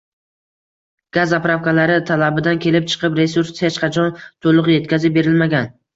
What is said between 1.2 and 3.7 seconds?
zapravkalari talabidan kelib chiqib, resurs